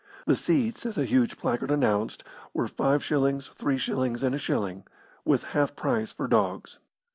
[0.25, 2.23] The seats, as a huge placard announced,
[2.55, 4.83] were five shillings, three shillings, and a shilling,
[5.25, 6.79] with half price for dogs.